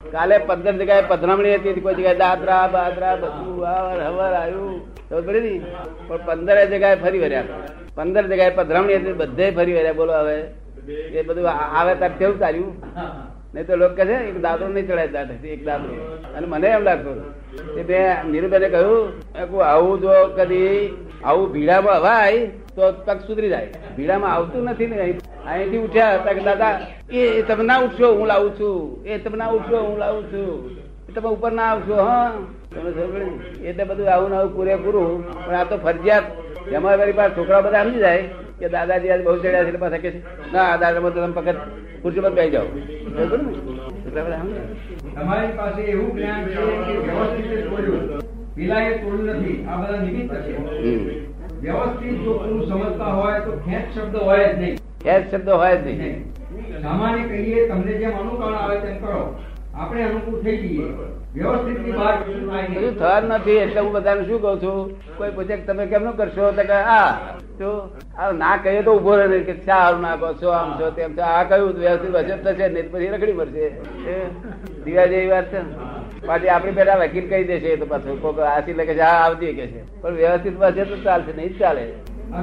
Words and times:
કાલે 0.00 0.38
પંદર 0.38 0.74
જગ્યાએ 0.80 1.06
પધરામણી 1.08 1.54
હતી 1.54 1.80
કોઈ 1.80 1.94
જગ્યાએ 1.94 2.18
દાદરા, 2.18 2.66
બાદરા, 2.68 3.16
બધું 3.16 3.68
આવર 3.68 4.00
હવર 4.06 4.34
આવ્યું. 4.34 4.76
પણ 6.08 6.20
પંદરે 6.26 6.62
જગ્યાએ 6.66 6.98
ફરી 7.02 7.18
વર્યા. 7.18 7.44
પંદર 7.96 8.24
જગ્યાએ 8.26 8.50
પધરામણી 8.50 8.96
હતી 8.96 9.12
બધે 9.12 9.50
ફરી 9.50 9.74
વર્યા. 9.74 9.92
બોલો 9.92 10.12
હવે. 10.12 10.36
એ 11.18 11.22
બધું 11.22 11.50
આવે 11.50 11.94
ત્યારે 11.94 12.18
કેવું 12.18 12.38
ચાલ્યું? 12.38 12.72
નહીં 13.54 13.66
તો 13.66 13.76
લોકો 13.76 13.94
કહે 13.94 14.16
એક 14.30 14.38
દાદરો 14.42 14.68
નહીં 14.68 14.86
ચડાય 14.88 15.08
દાદ 15.08 15.30
એક 15.44 15.62
દાદરો 15.64 15.94
અને 16.36 16.46
મને 16.46 16.68
એમ 16.68 16.82
લાગતું 16.82 17.18
કે 17.74 17.82
મેં 17.88 18.30
નીરુબેને 18.32 18.68
કહ્યું 18.68 19.62
આવું 19.64 20.00
જો 20.00 20.12
કદી 20.36 20.72
આવું 21.24 21.52
ભીડામાં 21.52 21.94
અવાય 21.94 22.46
તો 22.46 22.92
તક 22.92 23.26
સુધરી 23.26 23.48
જાય. 23.48 23.72
ભીડામાં 23.96 24.34
આવતું 24.34 24.64
નથી 24.64 24.86
ને 24.86 25.00
અહીં- 25.00 25.48
અહીંથી 25.48 25.78
ઉઠ્યા 25.78 26.16
તક 26.16 26.44
દાદા, 26.44 26.80
એ 27.12 27.16
એ 27.16 27.42
તમે 27.42 27.64
ના 27.64 27.78
ઉઠશો, 27.78 28.14
હું 28.14 28.26
લાવું 28.26 28.60
છું. 28.60 29.04
એ 29.04 29.18
તમે 29.18 29.36
ના 29.36 29.46
ઉઠશો, 29.46 29.76
હું 29.76 29.98
લાવું 29.98 30.24
છું. 30.24 30.70
એ 31.08 31.12
તમે 31.12 31.28
ઉપર 31.28 31.52
ના 31.52 31.62
આવશો 31.62 31.96
ને? 31.96 33.68
એટલે 33.68 33.84
બધું 33.84 34.12
આવું 34.12 34.38
આવું 34.38 34.56
પૂરેપૂરું. 34.56 35.46
પણ 35.46 35.54
આ 35.54 35.64
તો 35.64 35.76
ફરજિયાત. 35.76 36.22
એમાં 36.72 36.96
પાસે 37.12 37.36
છોકરા 37.36 37.60
બધા 37.60 37.84
સમજી 37.84 37.98
જાય 37.98 38.22
કે 38.58 38.68
દાદાજી 38.68 39.08
આજ 39.08 39.24
બહુ 39.24 39.38
ચડ્યા 39.38 39.64
છે 39.64 39.76
પાછા 39.76 39.96
કે 39.96 40.10
છે, 40.10 40.52
ના 40.52 40.76
દાદા, 40.76 41.10
તમે 41.10 41.32
પગત 41.32 41.54
ખુરશી 42.02 42.20
પર 42.20 42.30
બેસી 42.30 42.50
જાઓ. 42.50 42.64
બધા 42.64 44.26
તમારી 45.14 45.46
પાસે 45.46 45.82
એવું 45.82 46.16
જ્ઞાન 46.16 46.44
છે 46.44 46.54
કે 46.54 46.98
વ્યવસ્થિત 46.98 48.27
તોડ્યું 48.58 49.00
તોડ્યું 49.02 49.36
નથી. 49.36 49.66
આ 49.68 49.76
બધા 49.76 50.00
નિમિત્ત 50.04 50.32
છે. 50.44 50.52
વ્યવસ્થિત 51.62 52.16
જો 52.24 52.32
પૂરું 52.38 52.62
સમજતા 52.66 53.12
હોય 53.18 53.40
તો 53.40 53.50
ખેંચ 53.66 53.86
શબ્દ 53.94 54.14
હોય 54.16 54.48
જ 54.48 54.58
નહીં. 54.58 54.76
ખેંચ 55.04 55.30
શબ્દ 55.30 55.48
હોય 55.48 55.76
જ 55.76 55.86
નહીં. 55.86 56.16
સામાન્ય 56.82 57.22
કહીએ 57.28 57.68
તમને 57.68 57.92
જેમ 58.00 58.18
અનુકરણ 58.20 58.54
આવે 58.54 58.76
તેમ 58.80 58.96
કરો. 59.02 59.20
આપણે 59.74 60.02
અનુકૂળ 60.04 60.42
થઈ 60.42 60.56
જઈએ. 60.56 60.86
ની 61.34 61.42
બધું 62.90 63.28
નથી 63.28 63.56
એટલે 63.56 63.80
હું 63.80 63.92
બધાને 63.92 64.22
શું 64.28 64.40
કહું 64.40 64.60
છું? 64.60 64.78
કોઈ 65.18 65.30
પૂછે 65.30 65.54
તમે 65.56 65.66
તમે 65.66 65.86
કેમનું 65.86 66.16
કરશો? 66.16 66.50
તો 66.52 66.62
કે 66.70 66.78
આ 66.96 67.10
તો 67.58 67.70
આ 68.18 68.32
ના 68.32 68.56
કહીએ 68.56 68.82
તો 68.82 68.92
ઊભો 68.94 69.12
રહે 69.20 69.40
કે 69.50 69.54
સારું 69.66 70.00
ના 70.06 70.16
કહો 70.16 70.32
છો 70.42 70.48
આમ 70.50 70.74
છો 70.80 70.90
તેમ 70.90 71.16
છો. 71.16 71.22
આ 71.22 71.44
કહ્યું 71.44 71.72
વ્યવસ્થિત 71.84 72.12
વચન 72.16 72.40
થશે 72.44 72.68
નહીં 72.68 72.90
પછી 72.92 73.12
રખડી 73.14 73.38
પડશે. 73.40 73.64
એ 74.12 74.16
દિવા 74.84 75.06
જેવી 75.06 75.30
વાત 75.30 75.50
છે 75.52 75.58
ને. 75.58 75.72
પાછી 76.26 76.48
આપણી 76.48 76.72
પેલા 76.72 76.96
વકીલ 76.96 77.28
કહી 77.28 77.44
દેશે 77.44 77.76
તો 77.76 77.86
પાછું. 77.86 78.22
કોક 78.22 78.38
આસી 78.38 78.72
લખે 78.72 78.94
છે 78.94 79.00
હા 79.00 79.18
આવતી 79.24 79.52
કે 79.52 79.66
છે. 79.66 80.00
પણ 80.02 80.14
વ્યવસ્થિત 80.14 80.58
વચે 80.58 80.84
તો 80.84 80.96
ચાલશે 80.96 81.32
નહીં 81.36 81.58
ચાલે. 81.58 81.84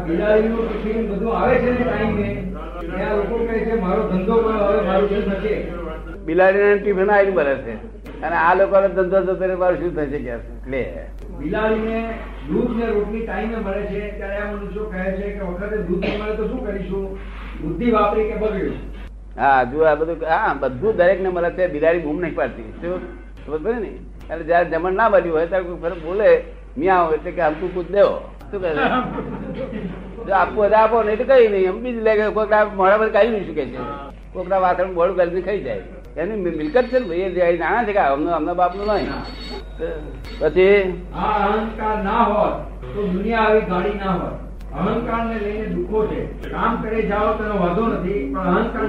બિલાડી 0.05 0.49
ટિફિન 0.49 1.01
લોકો 1.09 1.31
આવીને 7.09 7.31
ભરે 7.31 7.55
છે. 7.55 7.77
અને 8.21 8.35
આ 8.35 8.53
લોકોનો 8.55 8.87
ધંધો 8.87 9.21
જતો 9.21 9.57
મારું 9.57 9.79
શું 9.79 9.95
થશે 9.95 10.19
કે? 10.19 10.35
લે. 10.67 10.83
બિલાડીને 11.39 12.13
દૂધ 12.47 12.77
ને 12.77 12.85
રોટલી 12.85 13.25
ટાઈમે 13.25 13.55
મળે 13.55 13.81
છે. 13.81 13.99
ત્યારે 14.17 14.37
આ 14.37 14.51
મનુષ્યો 14.51 14.83
કહે 14.83 15.11
છે 15.11 15.29
કે 15.29 15.43
વખતે 15.45 15.77
દૂધ 15.77 16.05
મળે 16.21 16.35
તો 16.35 16.47
શું 16.47 16.67
કરીશું? 16.67 17.19
બુદ્ધિ 17.61 17.91
વાપરી 17.91 18.23
કે 18.23 18.35
બગડ્યું? 18.35 18.75
હા 19.37 19.63
જો 19.63 19.83
આ 19.83 19.95
બધું 19.95 20.17
હા 20.29 20.53
બધું 20.53 20.95
દરેક 20.95 21.21
ને 21.21 21.29
મળે 21.29 21.49
છે. 21.49 21.67
બિલાડી 21.67 21.99
બૂમ 21.99 22.21
નહીં 22.21 22.35
પાડતી. 22.35 22.73
શું? 22.81 22.99
પડે 23.45 23.79
ને? 23.83 23.91
એટલે 24.31 24.43
જયારે 24.49 24.67
જમણ 24.71 24.95
ના 24.99 25.09
બન્યું 25.13 25.35
હોય 25.37 25.47
ત્યારે 25.51 25.65
કોઈ 25.67 25.81
ફરક 25.83 25.99
બોલે 26.05 26.29
મિયાઓ 26.77 27.09
એટલે 27.17 27.31
કે 27.31 27.41
હમતું 27.47 27.69
કુદ 27.75 27.87
દેવો. 27.95 28.15
શું 28.49 28.59
કહે? 28.61 28.71
જો 30.27 30.33
આપવું 30.33 30.61
હોય 30.63 30.77
આપો, 30.83 30.97
નહીં 31.03 31.17
તો 31.19 31.25
કઈ 31.31 31.47
નહીં. 31.53 31.67
એમ 31.71 31.77
બીજું 31.83 32.03
લે 32.07 32.13
કે 32.17 32.23
મોડા 32.35 32.97
પર 33.01 33.09
કાઢી 33.15 33.33
નહીં 33.33 33.45
શકે 33.49 33.63
છે. 33.71 33.79
કોકના 34.33 34.61
વાસણ 34.63 34.89
મોડું 34.97 35.15
કરીને 35.17 35.41
ખાઈ 35.47 35.63
જાય. 35.67 35.83
એની 36.21 36.39
મિલકત 36.43 36.85
છે 36.91 36.97
ને 36.99 37.05
ભાઈ? 37.09 37.23
એ 37.27 37.29
જે 37.35 37.41
છે 37.87 37.93
કે 37.97 38.01
અમને 38.13 38.29
અમના 38.39 38.57
બાપનું 38.61 38.85
નહીં. 38.87 39.09
પછી? 40.39 40.79
અહંકાર 41.25 41.95
ના 42.07 42.23
હોત 42.31 42.53
તો 42.93 42.99
દુનિયા 43.13 43.45
આવી 43.45 43.65
ગાડી 43.71 43.97
ના 44.01 44.15
હોત 44.19 44.35
અહંકાર 44.79 45.21
ને 45.29 45.37
લઈને 45.45 45.67
દુઃખો 45.75 45.99
છે. 46.09 46.19
કામ 46.53 46.73
કરે 46.83 46.99
જાઓ 47.11 47.29
તેનો 47.39 47.55
વાંધો 47.63 47.83
નથી, 47.93 48.21
પણ 48.33 48.47
અહંકાર 48.57 48.85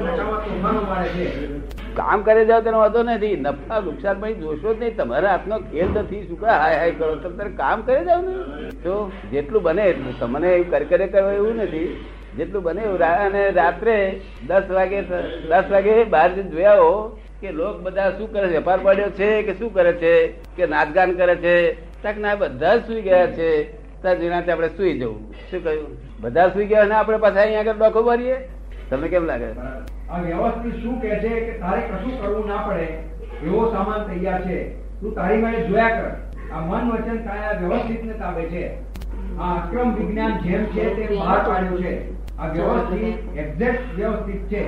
કામ 1.96 2.22
કરે 2.22 2.44
જાવ 2.44 2.60
તેનો 2.60 2.78
વાંધો 2.78 3.02
નથી. 3.02 3.36
નફા, 3.36 3.80
નુકસાન 3.80 4.20
પછી 4.20 4.34
જોશો 4.34 4.74
જ 4.74 4.78
નહીં. 4.80 4.96
તમારા 4.96 5.30
હાથનો 5.30 5.58
ખેલ 5.58 5.88
નથી. 5.94 6.26
શું 6.28 6.40
કા? 6.40 6.58
હાય 6.58 6.76
હાય 6.76 6.90
કરો 6.90 7.14
તમે 7.14 7.44
કામ 7.44 7.82
કરે 7.82 8.04
જાવ 8.04 8.20
ને 8.22 8.70
તો 8.70 9.12
જેટલું 9.30 9.62
બને 9.62 9.84
એટલું. 9.84 10.18
તમને 10.20 10.54
એવું 10.54 10.70
કરકરે 10.70 11.06
કરે 11.06 11.36
એવું 11.36 11.56
નથી. 11.56 12.04
જેટલું 12.36 12.62
બને 12.62 12.82
એવું. 12.82 12.98
અને 12.98 13.50
રાત્રે 13.50 14.20
દસ 14.46 14.62
વાગે 14.70 15.02
દસ 15.48 15.64
વાગે 15.70 16.04
બહાર 16.04 16.34
જઈને 16.34 16.50
જોયા 16.50 16.74
કે 17.40 17.52
લોક 17.52 17.80
બધા 17.80 18.10
શું 18.10 18.32
કરે 18.32 18.48
છે? 18.48 18.52
વેપાર 18.52 18.78
પડ્યો 18.82 19.10
છે 19.10 19.42
કે 19.42 19.54
શું 19.54 19.74
કરે 19.74 19.92
છે? 19.92 20.26
કે 20.56 20.66
નાચગાન 20.66 21.12
કરે 21.12 21.36
છે? 21.36 21.72
તક 22.02 22.18
ના, 22.18 22.34
બધા 22.34 22.78
સુઈ 22.78 23.02
ગયા 23.02 23.26
છે. 23.26 23.72
ત્યાં 24.02 24.52
આપણે 24.52 24.68
સુઈ 24.68 24.98
જવું. 24.98 25.34
શું 25.50 25.64
કહ્યું? 25.64 25.96
બધા 26.20 26.48
સુઈ 26.48 26.66
ગયા 26.66 26.84
ને 26.84 26.94
આપણે 26.94 27.16
પાછા 27.16 27.40
અહીંયા 27.40 27.60
આગળ 27.60 27.72
ડોકો 27.72 28.02
ભરીએ 28.02 28.36
તમને 28.90 29.08
કેમ 29.08 29.24
લાગે? 29.24 29.44
આ 30.10 30.20
વ્યવસ્થિત 30.20 30.82
શું 30.82 31.00
કે 31.00 31.08
છે 31.08 31.28
કે 31.40 31.58
તારે 31.58 31.80
કશું 31.80 32.22
કરવું 32.22 32.48
ના 32.48 32.56
પડે 32.56 32.86
એવો 33.42 33.70
સામાન 33.72 34.02
તૈયાર 34.02 34.42
છે. 34.42 34.58
તું 35.00 35.14
તારી 35.14 35.38
માટે 35.38 35.66
જોયા 35.66 35.88
કર. 35.88 36.10
આ 36.52 36.60
મન 36.60 36.90
વચન 36.90 37.16
કાયા 37.16 37.52
વ્યવસ્થિત 37.52 38.04
ને 38.04 38.12
તાબે 38.12 38.42
છે. 38.42 38.64
આ 39.38 39.54
અક્રમ 39.54 39.94
વિજ્ઞાન 39.94 40.38
જેમ 40.38 40.64
છે 40.64 40.84
તે 40.96 41.14
બહાર 41.14 41.38
પાડ્યું 41.48 41.82
છે. 41.82 41.94
આ 42.38 42.46
વ્યવસ્થિત 42.52 43.38
એક્ઝેક્ટ 43.38 43.94
વ્યવસ્થિત 43.96 44.48
છે. 44.48 44.64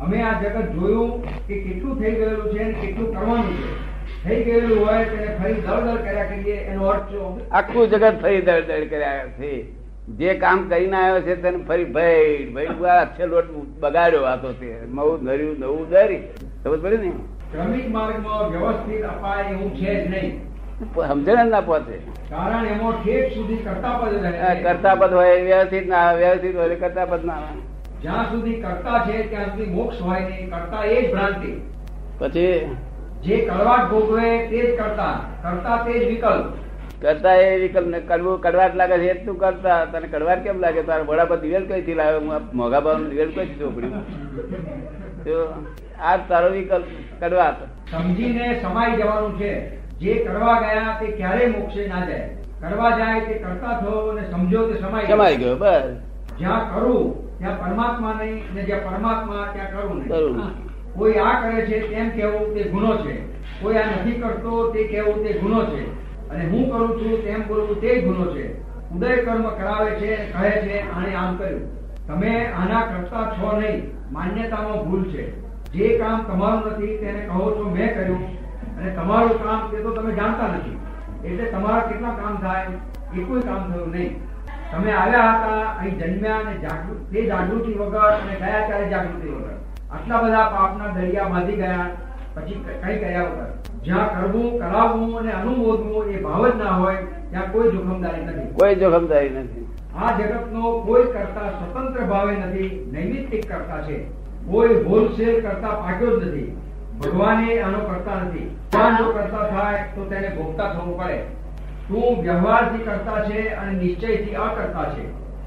અમે 0.00 0.22
આ 0.22 0.32
જગત 0.42 0.72
જોયું 0.72 1.22
કે 1.46 1.60
કેટલું 1.60 1.98
થઈ 1.98 2.10
ગયેલું 2.10 2.52
છે 2.52 2.62
અને 2.62 2.72
કેટલું 2.72 3.14
કરવાનું 3.14 3.58
છે. 3.58 3.90
થઈ 4.24 4.44
ગયેલું 4.44 4.86
હોય 4.86 5.04
તેને 5.04 5.36
ફરી 5.42 5.54
દળ 5.54 5.80
દળ 5.80 5.96
કર્યા 5.96 6.24
કરીએ 6.24 6.54
એનો 6.54 6.86
અર્થ 6.86 7.12
આખું 7.52 7.88
જગત 7.88 8.22
ફરી 8.22 8.40
દળ 8.42 8.60
દળ 8.60 8.84
કર્યા 8.84 9.26
છે. 9.26 9.52
જે 10.08 10.34
કામ 10.34 10.68
કરીને 10.68 10.96
આવ્યો 10.96 11.20
છે 11.20 11.42
તેને 11.42 11.58
ફરી 11.58 11.84
ભાઈ 11.84 12.44
ભાઈ 12.44 12.66
અચ્છે 13.00 13.26
લોટ 13.26 13.44
બગાડ્યો 13.80 14.22
આ 14.22 14.36
તો 14.36 14.52
તે. 14.52 14.78
નવું 14.88 15.24
નર્યું 15.24 15.60
નવું 15.60 15.90
ધરી 15.90 16.18
સમજ 16.64 16.80
પડી 16.82 16.96
ને? 16.96 17.12
ક્રમિક 17.52 17.90
માર્ગમાં 17.90 18.50
વ્યવસ્થિત 18.50 19.04
અપાય 19.04 19.44
એવું 19.44 19.76
છે 19.76 20.04
જ 20.04 20.10
નહીં. 20.10 20.50
સમજણ 21.08 21.46
ના 21.46 21.60
પહોંચે. 21.60 21.98
કારણ 22.30 22.66
એમાં 22.66 23.04
ઠેક 23.04 23.32
સુધી 23.32 23.56
કરતા 23.56 23.98
પદ 23.98 24.24
આ. 24.24 24.54
કરતા 24.54 24.94
પદ 24.94 25.12
હોય 25.12 25.42
વ્યવસ્થિત 25.42 25.88
ના 25.88 26.12
વ્યવસ્થિત 26.12 26.56
હોય 26.56 26.76
કરતા 26.76 27.04
પદ 27.04 27.24
ના 27.24 27.32
આવે. 27.32 27.60
જ્યાં 28.02 28.30
સુધી 28.30 28.54
કરતા 28.54 29.06
છે 29.08 29.22
ત્યાં 29.22 29.46
સુધી 29.46 29.70
મોક્ષ 29.70 30.02
હોય 30.02 30.20
નહીં. 30.20 30.50
કરતા 30.50 30.84
એ 30.84 31.02
જ 31.02 31.10
ભ્રાંતિ. 31.10 31.60
પછી? 32.18 32.76
જે 33.22 33.36
કડવાટ 33.36 33.90
ભોગવે 33.90 34.46
તે 34.46 34.72
જ 34.72 34.78
કરતા. 34.78 35.20
કરતા 35.42 35.76
તે 35.76 35.98
જ 35.98 36.08
વિકલ્પ. 36.08 36.59
કરતા 37.02 37.34
એ 37.34 37.68
કરવું 38.08 38.40
કડવાટ 38.40 38.74
લાગે 38.76 38.96
છે 38.98 39.10
એટલું 39.10 39.38
કરતા. 39.38 39.84
તને 39.84 40.08
કડવાટ 40.08 40.44
કેમ 40.44 40.58
લાગે? 40.60 40.82
તારા 40.82 41.02
બડા 41.02 41.24
પર 41.24 41.38
દિવેલ 41.40 41.64
કઈથી 41.66 41.94
લાવ્યો 41.94 42.20
હું 42.20 42.48
મોઘા 42.54 42.80
ભાવ 42.80 43.04
દિવેલ 43.04 43.30
કઈ 43.34 43.46
ચોપડ્યું 43.58 44.04
તો 45.24 45.36
આ 46.02 46.16
તારો 46.28 46.48
વિકલ્પ 46.50 46.88
કડવાટ. 47.20 47.58
સમજીને 47.90 48.60
સમાઈ 48.62 48.96
જવાનું 48.96 49.38
છે. 49.38 49.52
જે 50.00 50.14
કરવા 50.14 50.60
ગયા 50.60 50.92
તે 51.00 51.06
ક્યારે 51.06 51.46
મોક્ષે 51.46 51.86
ના 51.86 52.04
જાય. 52.04 52.28
કરવા 52.60 52.90
જાય 52.90 53.20
તે 53.20 53.34
કરતા 53.34 53.74
થો 53.80 53.92
અને 54.10 54.22
સમજો 54.30 54.60
તે 54.68 54.80
સમાઈ 54.80 55.06
સમાઈ 55.06 55.36
ગયો 55.36 55.56
બસ. 55.56 55.86
જ્યાં 56.38 56.64
કરું 56.74 57.06
ત્યાં 57.38 57.58
પરમાત્મા 57.60 58.14
નહીં 58.20 58.54
ને 58.54 58.62
જ્યાં 58.62 58.84
પરમાત્મા 58.84 59.46
ત્યાં 59.52 59.72
કરું 59.72 59.98
નહીં. 59.98 60.50
કોઈ 60.98 61.16
આ 61.18 61.34
કરે 61.42 61.66
છે 61.66 61.80
તેમ 61.88 62.10
કેવું 62.10 62.54
તે 62.54 62.62
ગુનો 62.74 62.92
છે. 62.96 63.14
કોઈ 63.62 63.76
આ 63.76 63.88
નથી 63.90 64.20
કરતો 64.22 64.52
તે 64.72 64.84
કેવું 64.84 65.24
તે 65.24 65.32
ગુનો 65.38 65.64
છે. 65.64 65.82
અને 66.30 66.44
હું 66.44 66.70
કરું 66.70 66.88
છું, 66.88 67.24
તેમ 67.24 67.48
બોલવું 67.48 67.80
તે 67.80 68.00
ગુનો 68.00 68.34
છે. 68.34 68.70
ઉદય 68.90 69.16
કર્મ 69.16 69.42
કરાવે 69.42 69.90
છે, 69.90 70.16
કહે 70.16 70.50
છે 70.50 70.90
આણે 70.90 71.14
આમ 71.14 71.36
કર્યું. 71.36 71.80
તમે 72.06 72.46
આના 72.46 72.80
કરતા 72.80 73.30
છો 73.30 73.60
નહીં. 73.60 73.90
માન્યતામાં 74.12 74.90
ભૂલ 74.90 75.04
છે. 75.04 75.40
જે 75.72 75.98
કામ 75.98 76.22
તમારું 76.22 76.60
નથી, 76.60 76.98
તેને 76.98 77.18
કહો 77.18 77.54
છો, 77.58 77.70
મેં 77.70 77.94
કર્યું. 77.94 78.40
અને 78.76 78.90
તમારું 78.90 79.44
કામ, 79.44 79.70
તે 79.70 79.76
તો 79.76 79.94
તમે 79.94 80.14
જાણતા 80.14 80.46
નથી. 80.46 80.78
એટલે 81.28 81.50
તમારા 81.50 81.80
કેટલા 81.80 82.08
કામ 82.08 82.36
થાય? 82.36 82.66
એ 83.20 83.24
કોઈ 83.24 83.40
કામ 83.40 83.72
થયું 83.72 83.90
નહીં. 83.90 84.22
તમે 84.72 84.92
આવ્યા 84.92 85.22
હતા, 85.22 85.70
અહીં 85.78 85.98
જન્મ્યા 85.98 86.34
અને 86.36 86.58
જાગૃતિ 86.58 87.14
તે 87.14 87.26
જાગૃતિ 87.26 87.74
વગર 87.74 87.98
અને 87.98 88.34
ગયા 88.34 88.66
ત્યારે 88.66 88.88
જાગૃતિ 88.88 89.28
વગર. 89.28 89.60
આટલા 89.90 90.22
બધા 90.22 90.48
પાપના 90.48 90.86
દરિયા 90.86 91.24
બાંધી 91.24 91.52
ગયા. 91.52 91.86
પછી 92.40 92.64
કઈ 92.84 92.98
કર્યા 92.98 93.22
વગર 93.22 93.50
જ્યાં 93.84 94.20
કરવું 94.20 94.58
કરાવવું 94.58 95.18
અને 95.18 95.32
અનુમોદવું 95.32 96.10
એ 96.10 96.22
ભાવ 96.22 96.48
જ 96.48 96.56
ના 96.56 96.70
હોય 96.70 96.96
ત્યાં 97.30 97.52
કોઈ 97.52 97.70
જોખમદારી 97.70 98.24
નથી. 98.24 98.54
કોઈ 98.54 98.74
જોખમદારી 98.74 99.28
નથી. 99.28 99.66
આ 99.96 100.18
જગતનો 100.18 100.72
કોઈ 100.72 101.02
કરતા 101.02 101.50
સ્વતંત્ર 101.50 102.00
ભાવે 102.00 102.32
નથી 102.36 102.88
નૈમિત્તિક 102.92 103.52
કરતા 103.52 103.82
છે. 103.82 104.04
કોઈ 104.50 104.84
હોલસેલ 104.84 105.40
કરતા 105.40 105.68
પાક્યો 105.68 106.20
જ 106.20 106.28
નથી. 106.28 106.56
ભગવાને 107.04 107.60
આનો 107.60 107.78
કરતા 107.78 108.14
નથી. 108.14 108.56
ભગવાન 108.72 108.96
કરતા 108.96 109.46
થાય 109.46 109.82
તો 109.82 110.04
તેને 110.04 110.28
ભોગતા 110.28 110.72
થવું 110.72 110.98
પડે. 110.98 111.18
તું 111.88 112.22
વ્યવહારથી 112.22 112.78
કરતા 112.78 113.24
છે 113.24 113.48
અને 113.48 113.72
નિશ્ચયથી 113.72 114.34
અકર્તા 114.34 114.84
છે? 114.84 115.04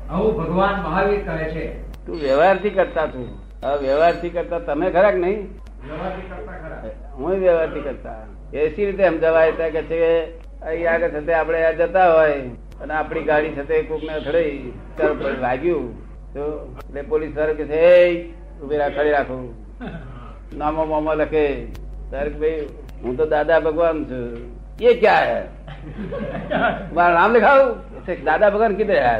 આવું 0.10 0.38
ભગવાન 0.38 0.81
મહાવીર 0.81 1.19
કહે 1.19 1.51
છે. 1.51 1.84
તું 2.06 2.16
વ્યવહારથી 2.16 2.69
કરતા 2.69 3.07
છું 3.07 3.28
વ્યવહાર 3.28 3.80
વ્યવહારથી 3.80 4.30
કરતા 4.30 4.60
તમે 4.60 4.92
ખરાક 4.92 5.16
નહીં. 5.16 5.62
હું 7.18 7.32
વ્યવહારથી 7.32 7.80
કરતા. 7.80 8.16
એસી 8.54 8.86
રીતે 8.86 9.10
સમજાવાય 9.10 9.52
તા 9.52 9.70
કે 9.70 9.82
છે 9.82 10.26
અહીં 10.62 10.92
આગળ 10.92 11.10
થતે 11.10 11.34
આપણે 11.34 11.74
જતા 11.74 12.14
હોય 12.14 12.32
અને 12.82 12.94
આપણી 12.94 13.22
ગાડી 13.22 13.50
થતે 13.50 13.82
કોક 13.82 14.04
ને 14.04 14.14
અથડાઈ 14.14 14.74
તરફ 14.98 15.42
વાગ્યું 15.42 16.04
તો 16.34 16.76
એટલે 16.90 17.02
પોલીસ 17.02 17.38
વાળો 17.38 17.54
કે 17.54 17.66
છે 17.66 17.74
"એય, 17.74 18.24
ઊભી 18.64 18.78
રાખ 18.78 18.96
ખડી 18.96 19.12
રાખો. 19.12 19.66
નામો 20.58 20.86
મામો 20.86 21.14
લખે. 21.14 21.48
કે 22.12 22.30
ભાઈ 22.30 22.68
હું 23.04 23.18
તો 23.18 23.26
દાદા 23.26 23.60
ભગવાન 23.60 24.04
છું. 24.04 24.38
એ 24.82 24.94
ક્યાં 24.94 25.22
હે? 25.22 25.42
મારું 26.94 27.16
નામ 27.16 27.36
લખાવું. 27.36 27.76
દાદા 28.24 28.50
ભગવાન 28.50 28.76
કીધે 28.76 29.00
હતા 29.00 29.18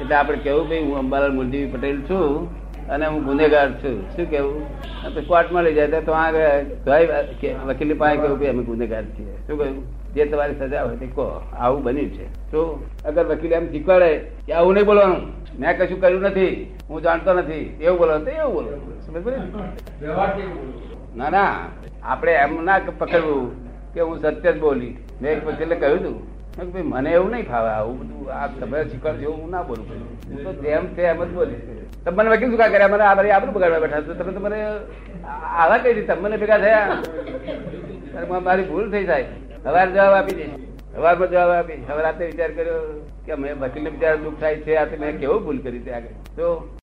એટલે 0.00 0.14
આપણે 0.14 0.38
કેવું 0.38 0.68
ભાઈ 0.68 0.78
હું 0.78 0.98
અંબાલાલ 0.98 1.32
મુરજી 1.32 1.66
પટેલ 1.66 2.02
છું. 2.02 2.48
અને 2.90 3.06
હું 3.06 3.24
ગુનેગાર 3.24 3.72
છું. 3.72 4.16
શું 4.16 4.26
કેવું 4.30 5.26
કોર્ટમાં 5.26 5.64
લઈ 5.64 5.74
જાય 5.74 5.86
તો 5.86 6.12
કે 7.40 7.54
વકીલની 7.54 7.94
પાસે 7.94 8.16
કેવું 8.16 8.38
કે 8.38 8.48
અમે 8.48 8.62
ગુનેગાર 8.62 9.04
છીએ. 9.04 9.36
શું 9.46 9.58
કહ્યું? 9.58 9.84
જે 10.14 10.24
તમારી 10.24 10.54
સજા 10.54 10.82
હોય 10.82 10.96
તે 10.96 11.06
કહો. 11.06 11.42
આવું 11.58 11.82
બન્યું 11.82 12.10
છે. 12.10 12.26
તો 12.50 12.84
અગર 13.04 13.26
વકીલ 13.26 13.52
એમ 13.52 13.70
શીખવાડે 13.70 14.18
કે 14.46 14.52
આવું 14.52 14.74
નહીં 14.74 14.86
બોલવાનું 14.86 15.20
મેં 15.60 15.78
કશું 15.78 16.00
કર્યું 16.00 16.22
નથી 16.22 16.74
હું 16.90 17.02
જાણતો 17.02 17.34
નથી 17.34 17.78
એવું 17.80 17.98
બોલવાનું 17.98 18.24
તો 18.24 18.30
એવું 18.30 18.54
બોલવાનું. 18.54 19.14
ને? 19.14 19.20
બોલું. 19.20 21.16
ના 21.16 21.30
ના. 21.30 21.54
આપણે 22.02 22.32
એમ 22.32 22.64
ના 22.64 22.78
પકડવું 22.98 23.50
કે 23.94 24.00
હું 24.00 24.18
સત્ય 24.22 24.52
જ 24.52 24.60
બોલી. 24.60 24.96
મેં 25.22 25.32
એક 25.32 25.46
વકીલે 25.46 25.76
કહ્યું 25.76 26.00
હતું 26.00 26.33
ભાઈ 26.58 26.82
મને 26.82 27.10
એવું 27.10 27.30
નહીં 27.30 27.48
ફાવે 27.48 27.68
આવું 27.68 28.00
બધું 28.00 28.32
આ 28.32 28.46
તમે 28.46 28.84
શીખવાડ 28.84 29.14
જેવું 29.14 29.36
હું 29.36 29.50
ના 29.50 29.62
બોલું 29.62 29.86
હું 29.88 30.44
તો 30.44 30.52
જેમ 30.52 30.86
છે 30.86 31.02
એમ 31.02 31.24
જ 31.24 31.28
બોલીશ. 31.28 31.60
તમે 32.04 32.24
મને 32.24 32.38
શું 32.38 32.58
કા 32.58 32.68
કર્યા 32.68 32.88
મને 32.88 33.04
આ 33.04 33.14
બધી 33.14 33.30
આબરૂ 33.30 33.52
બગાડવા 33.52 33.78
બેઠા 33.78 34.00
તમે 34.00 34.32
તો 34.32 34.40
મને 34.40 34.64
આ- 34.64 35.64
આવા 35.64 35.78
કઈ 35.78 35.92
રીતે 35.92 36.06
તમે 36.06 36.22
મને 36.22 36.36
ભેગા 36.36 36.58
થયા. 36.58 38.38
મારી 38.42 38.62
ભૂલ 38.62 38.90
થઈ 38.90 39.04
જાય. 39.04 39.24
સવાર 39.62 39.90
જવાબ 39.90 40.12
આપી 40.12 40.34
દઈશ. 40.34 40.50
સવારમાં 40.94 41.30
જવાબ 41.30 41.50
આપી 41.50 41.72
હવે 41.72 42.02
રાતે 42.02 42.26
વિચાર 42.26 42.50
કર્યો 42.50 43.06
કે 43.26 43.34
મેં 43.34 43.58
વકીલને 43.60 43.90
બિચારા 43.90 44.14
દુઃખ 44.14 44.40
થાય 44.40 44.56
છે. 44.56 44.74
આ 44.76 44.86
મેં 45.00 45.18
કેવું 45.18 45.44
ભૂલ 45.44 45.58
કરી 45.58 45.78
ત્યાં 45.78 45.96
આગળ. 45.96 46.08
તો 46.36 46.76